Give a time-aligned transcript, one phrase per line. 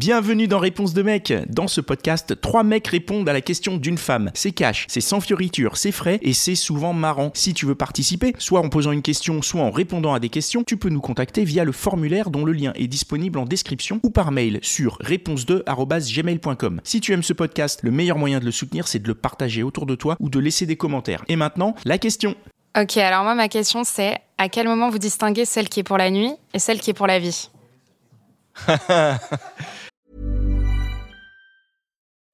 [0.00, 1.30] Bienvenue dans Réponse de mec.
[1.50, 4.30] Dans ce podcast, trois mecs répondent à la question d'une femme.
[4.32, 7.32] C'est cash, c'est sans fioriture, c'est frais et c'est souvent marrant.
[7.34, 10.64] Si tu veux participer, soit en posant une question, soit en répondant à des questions,
[10.64, 14.08] tu peux nous contacter via le formulaire dont le lien est disponible en description ou
[14.08, 16.80] par mail sur réponse2@gmail.com.
[16.82, 19.62] Si tu aimes ce podcast, le meilleur moyen de le soutenir, c'est de le partager
[19.62, 21.26] autour de toi ou de laisser des commentaires.
[21.28, 22.36] Et maintenant, la question.
[22.74, 25.98] Ok, alors moi, ma question, c'est à quel moment vous distinguez celle qui est pour
[25.98, 27.50] la nuit et celle qui est pour la vie?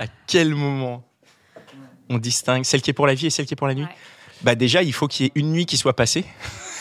[0.00, 1.04] À quel moment
[2.08, 3.86] on distingue celle qui est pour la vie et celle qui est pour la nuit
[4.42, 6.24] Bah déjà, il faut qu'il y ait une nuit qui soit passée.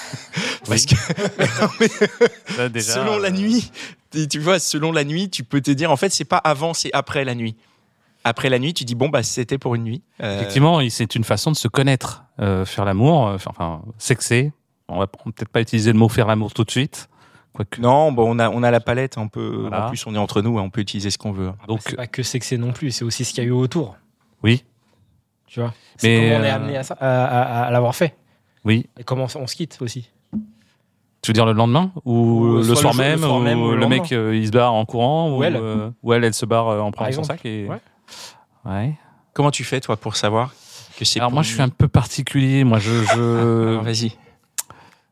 [0.65, 0.95] Parce que
[2.55, 3.71] Ça, déjà, selon la euh, nuit,
[4.29, 6.91] tu vois, selon la nuit, tu peux te dire en fait, c'est pas avant, c'est
[6.93, 7.57] après la nuit.
[8.23, 10.01] Après la nuit, tu dis bon bah c'était pour une nuit.
[10.23, 14.53] Euh, Effectivement, c'est une façon de se connaître, euh, faire l'amour, enfin, enfin, sexer.
[14.87, 17.09] On va peut-être pas utiliser le mot faire l'amour tout de suite,
[17.53, 17.79] quoique.
[17.81, 19.57] Non, bon, on a on a la palette, on peut.
[19.61, 19.85] Voilà.
[19.85, 21.51] En plus, on est entre nous, on peut utiliser ce qu'on veut.
[21.67, 23.49] Donc, c'est pas que c'est que c'est non plus, c'est aussi ce qu'il y a
[23.49, 23.95] eu autour.
[24.43, 24.63] oui,
[25.47, 27.95] Tu vois C'est Mais, comment on est euh, amené à, ça- à- à- à l'avoir
[27.95, 28.15] fait.
[28.65, 28.87] oui.
[28.99, 30.09] Et comment on se quitte aussi.
[31.21, 33.39] Tu veux dire le lendemain ou Ou le soir, le jour- le même, soir ou
[33.41, 35.57] même ou le le mec euh, il se barre en courant Ou elle.
[35.57, 37.77] euh, ou elle elle se barre en prenant son sac et Ouais.
[38.65, 38.93] ouais.
[39.33, 40.53] Comment tu fais toi pour savoir
[40.97, 44.13] que c'est Alors pour moi je suis un peu particulier, moi je je Alors, Vas-y,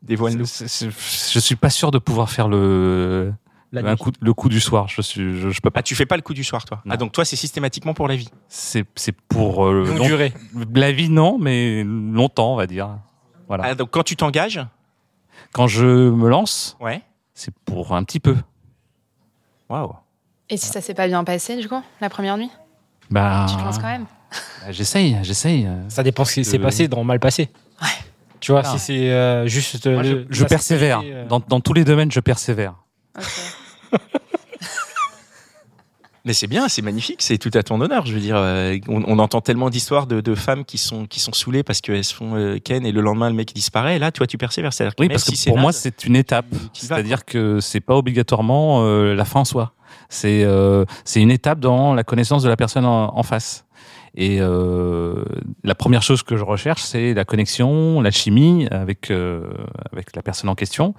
[0.02, 0.44] dévoile-nous.
[0.46, 3.32] je suis pas sûr de pouvoir faire le
[3.74, 4.88] un coup, le coup du soir.
[4.88, 5.80] Je suis je, je peux pas.
[5.80, 6.80] Ah, tu fais pas le coup du soir, toi.
[6.84, 6.94] Non.
[6.94, 8.28] Ah, donc toi, c'est systématiquement pour la vie.
[8.48, 10.32] C'est c'est pour euh, Longue long- durée.
[10.74, 12.88] la vie non, mais longtemps on va dire.
[13.46, 13.64] Voilà.
[13.66, 14.60] Ah, donc quand tu t'engages,
[15.52, 17.02] Quand je me lance, ouais.
[17.34, 18.36] c'est pour un petit peu.
[19.68, 19.94] Waouh.
[20.50, 22.50] Et si ça s'est pas bien passé, du coup, la première nuit
[23.10, 24.06] Bah, Tu te lances quand même
[24.62, 25.66] bah, j'essaye, j'essaye.
[25.88, 27.48] Ça dépend ce qui s'est passé dans mal passé.
[27.80, 27.88] Ouais.
[28.48, 28.70] Tu vois, Ah.
[28.70, 29.86] si c'est euh, juste.
[29.86, 31.02] euh, Moi, je, le- je la persévère.
[31.04, 32.76] euh, Dans, dans tous les domaines, je persévère.
[36.24, 38.04] Mais c'est bien, c'est magnifique, c'est tout à ton honneur.
[38.06, 38.36] Je veux dire,
[38.88, 42.04] on, on entend tellement d'histoires de, de femmes qui sont qui sont saoulées parce qu'elles
[42.04, 43.96] se font euh, ken et le lendemain le mec disparaît.
[43.96, 44.70] Et là, toi, tu persévères.
[44.72, 46.46] Que Oui, parce que si pour moi, c'est une étape.
[46.72, 49.72] C'est-à-dire que c'est pas obligatoirement euh, la fin en soi.
[50.08, 53.64] C'est euh, c'est une étape dans la connaissance de la personne en, en face.
[54.14, 55.24] Et euh,
[55.64, 59.48] la première chose que je recherche, c'est la connexion, la chimie avec euh,
[59.92, 60.94] avec la personne en question.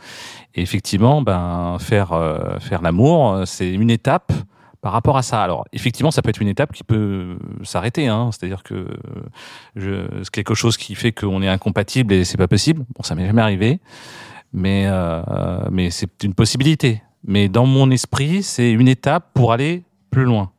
[0.55, 4.31] Et effectivement, ben faire euh, faire l'amour, c'est une étape
[4.81, 5.43] par rapport à ça.
[5.43, 8.07] Alors effectivement, ça peut être une étape qui peut s'arrêter.
[8.07, 8.29] Hein.
[8.31, 8.87] C'est-à-dire que
[9.75, 12.85] c'est quelque chose qui fait qu'on est incompatible et c'est pas possible.
[12.95, 13.79] Bon, ça m'est jamais arrivé,
[14.53, 15.21] mais euh,
[15.71, 17.01] mais c'est une possibilité.
[17.25, 20.51] Mais dans mon esprit, c'est une étape pour aller plus loin.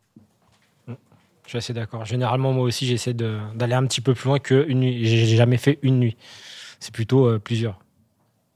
[1.51, 2.05] Je suis assez d'accord.
[2.05, 5.05] Généralement, moi aussi, j'essaie d'aller un petit peu plus loin qu'une nuit.
[5.05, 6.17] J'ai jamais fait une nuit.
[6.79, 7.81] C'est plutôt euh, plusieurs.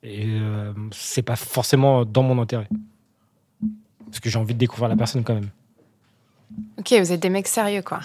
[0.05, 2.69] Et euh, c'est pas forcément dans mon intérêt.
[4.07, 5.51] Parce que j'ai envie de découvrir la personne quand même.
[6.79, 7.99] Ok, vous êtes des mecs sérieux, quoi.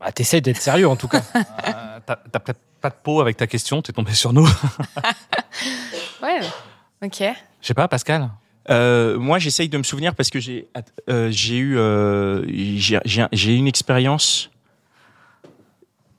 [0.00, 1.22] Bah, T'essayes d'être sérieux en tout cas.
[1.36, 4.48] Euh, T'as t'as peut-être pas de peau avec ta question, t'es tombé sur nous.
[6.20, 6.40] Ouais.
[7.04, 7.20] Ok.
[7.60, 8.30] Je sais pas, Pascal.
[8.70, 10.68] Euh, moi, j'essaye de me souvenir parce que j'ai
[11.08, 14.50] euh, j'ai eu euh, j'ai une expérience.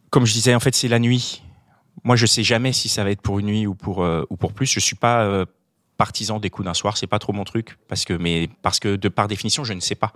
[0.09, 1.41] Comme je disais, en fait, c'est la nuit.
[2.03, 4.37] Moi, je sais jamais si ça va être pour une nuit ou pour euh, ou
[4.37, 4.67] pour plus.
[4.67, 5.45] Je suis pas euh,
[5.97, 6.97] partisan des coups d'un soir.
[6.97, 9.79] C'est pas trop mon truc parce que mais parce que de par définition, je ne
[9.79, 10.13] sais pas.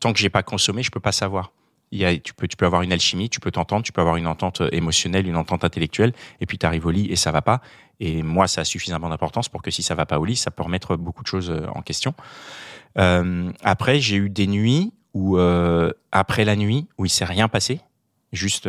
[0.00, 1.52] Tant que j'ai pas consommé, je peux pas savoir.
[1.92, 5.36] Tu peux avoir une alchimie, tu peux t'entendre, tu peux avoir une entente émotionnelle, une
[5.36, 7.60] entente intellectuelle, et puis tu arrives au lit et ça va pas.
[8.00, 10.50] Et moi, ça a suffisamment d'importance pour que si ça va pas au lit, ça
[10.50, 12.14] peut remettre beaucoup de choses euh, en question.
[12.98, 17.48] Euh, après, j'ai eu des nuits où, euh, après la nuit, où il s'est rien
[17.48, 17.80] passé.
[18.32, 18.68] Juste,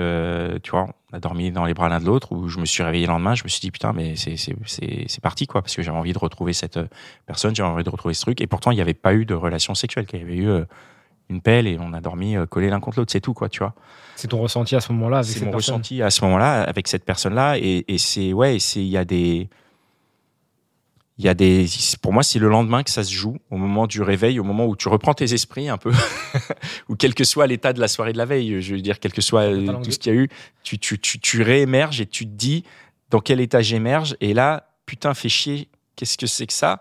[0.64, 2.82] tu vois, on a dormi dans les bras l'un de l'autre, où je me suis
[2.82, 6.00] réveillé le lendemain, je me suis dit, putain, mais c'est, parti, quoi, parce que j'avais
[6.00, 6.80] envie de retrouver cette
[7.28, 8.42] personne, j'avais envie de retrouver ce truc.
[8.42, 10.50] Et pourtant, il n'y avait pas eu de relation sexuelle, qu'il y avait eu
[11.32, 13.60] une pelle et on a dormi euh, collés l'un contre l'autre, c'est tout, quoi, tu
[13.60, 13.74] vois.
[14.16, 15.76] C'est ton ressenti à ce moment-là avec c'est mon personne.
[15.76, 19.06] ressenti à ce moment-là avec cette personne-là et, et c'est ouais c'est il y a
[19.06, 19.50] des
[21.18, 21.66] il y a des
[22.02, 24.68] pour moi c'est le lendemain que ça se joue au moment du réveil au moment
[24.68, 25.92] où tu reprends tes esprits un peu.
[26.90, 29.14] Ou quel que soit l'état de la soirée de la veille je veux dire quel
[29.14, 30.30] que soit euh, tout ce qu'il y a eu
[30.62, 32.64] tu tu tu tu réémerges et tu te dis
[33.10, 36.80] dans quel état j'émerge et là putain fais chier qu'est-ce que c'est que ça?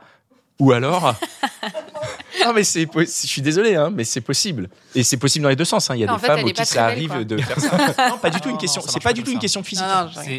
[0.58, 1.14] Ou alors
[2.47, 4.69] Non, mais c'est, je suis désolé, hein, mais c'est possible.
[4.95, 5.91] Et c'est possible dans les deux sens.
[5.91, 5.95] hein.
[5.97, 6.87] Il y a Non, en des fait, femmes elle aux est pas qui très ça
[6.87, 7.25] belle, arrive quoi.
[7.25, 7.61] de faire
[7.97, 8.09] ça.
[8.09, 8.83] Non, pas du tout une question.
[8.87, 9.85] C'est pas du tout une question physique.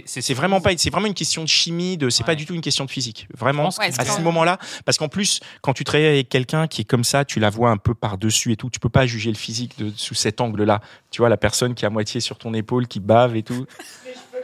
[0.05, 2.61] C'est- vraiment pas, c'est vraiment une question de chimie, de, c'est pas du tout une
[2.61, 3.27] question de physique.
[3.37, 7.03] Vraiment, à ce moment-là, parce qu'en plus, quand tu travailles avec quelqu'un qui est comme
[7.03, 9.77] ça, tu la vois un peu par-dessus et tout, tu peux pas juger le physique
[9.77, 10.81] de, sous cet angle-là.
[11.11, 13.65] Tu vois, la personne qui est à moitié sur ton épaule, qui bave et tout.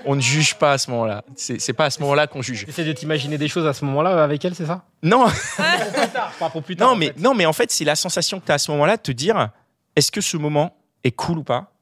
[0.05, 1.23] On ne juge pas à ce moment-là.
[1.35, 2.65] C'est c'est pas à ce moment-là qu'on juge.
[2.67, 4.83] Essaie de t'imaginer des choses à ce moment-là avec elle, c'est ça?
[5.01, 5.25] Non,
[6.39, 6.87] Pas pour plus tard.
[6.89, 7.19] non, en mais, fait.
[7.19, 9.11] non, mais en fait, c'est la sensation que tu as à ce moment-là de te
[9.11, 9.49] dire
[9.95, 11.73] est-ce que ce moment est cool ou pas?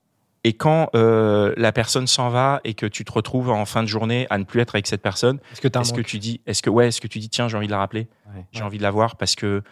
[0.44, 3.88] Et quand euh, la personne s'en va et que tu te retrouves en fin de
[3.88, 6.70] journée à ne plus être avec cette personne, Est-ce que est-ce tu dis, est-ce que
[6.70, 8.46] ouais, est-ce que tu dis tiens, j'ai envie de la rappeler, Ouais.
[8.52, 9.64] j'ai envie de la voir parce que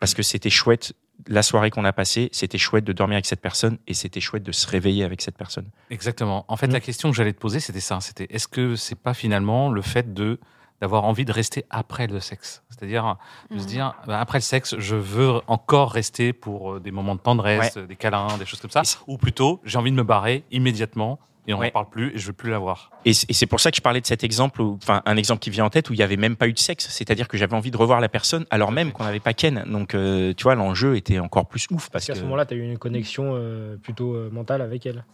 [0.00, 0.94] parce que c'était chouette
[1.28, 4.42] la soirée qu'on a passée, c'était chouette de dormir avec cette personne et c'était chouette
[4.42, 5.66] de se réveiller avec cette personne.
[5.90, 6.44] Exactement.
[6.48, 6.72] En fait, Mm.
[6.72, 8.00] la question que j'allais te poser, c'était ça.
[8.00, 10.40] C'était est-ce que c'est pas finalement le fait de
[10.80, 13.16] d'avoir envie de rester après le sexe C'est-à-dire
[13.50, 13.68] de se Mhm.
[13.68, 17.76] dire bah, après le sexe, je veux encore rester pour euh, des moments de tendresse,
[17.78, 21.18] des câlins, des choses comme ça, ou plutôt j'ai envie de me barrer immédiatement
[21.48, 21.66] et on Ouais.
[21.68, 22.90] n'en parle plus et je veux plus la voir.
[23.04, 25.64] Et c'est pour ça que je parlais de cet exemple, enfin un exemple qui vient
[25.64, 27.70] en tête où il y avait même pas eu de sexe, c'est-à-dire que j'avais envie
[27.70, 29.64] de revoir la personne alors même qu'on n'avait pas Ken.
[29.70, 32.46] Donc euh, tu vois, l'enjeu était encore plus ouf Parce parce qu'à que ce moment-là,
[32.46, 35.04] t'as eu une connexion euh, plutôt euh, mentale avec elle.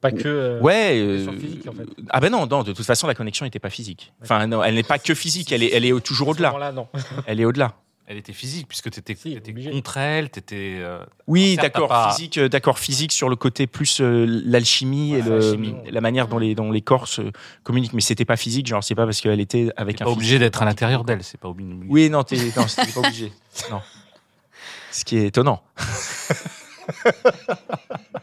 [0.00, 0.28] Pas que.
[0.28, 1.20] euh, Ouais.
[1.22, 1.86] sur euh, physique, en fait.
[2.10, 4.12] Ah ben non, non, de toute façon la connexion n'était pas physique.
[4.22, 6.54] Enfin non, elle n'est pas que physique, elle est, elle est toujours au-delà.
[7.26, 7.74] Elle est au-delà.
[8.08, 9.68] Elle était physique puisque tu étais, Si, obligé.
[9.72, 10.80] contre elle, tu étais
[11.26, 15.16] Oui, Certes, d'accord, pas- physique, euh, d'accord, physique sur le côté plus euh, l'alchimie et
[15.16, 15.74] Ouais, le- l'alchimie.
[15.90, 17.22] la manière dont les, dont les corps se
[17.64, 17.94] communiquent.
[17.94, 20.04] Mais c'était pas physique, genre c'est pas parce qu'elle était avec un.
[20.04, 21.72] pas obligé d'être à l'intérieur d'elle, c'est pas obligé.
[21.88, 23.32] Oui, non, t'es non, c'était pas obligé.
[23.72, 23.80] Non.
[24.92, 25.64] Ce qui est étonnant.